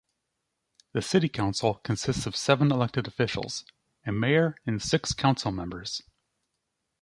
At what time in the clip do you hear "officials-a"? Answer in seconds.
3.05-4.11